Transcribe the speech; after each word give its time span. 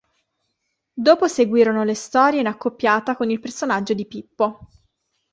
Dopo 0.93 1.27
seguirono 1.27 1.83
le 1.83 1.93
storie 1.93 2.39
in 2.39 2.47
accoppiata 2.47 3.15
con 3.15 3.29
il 3.29 3.39
personaggio 3.39 3.93
di 3.93 4.07
Pippo. 4.07 4.67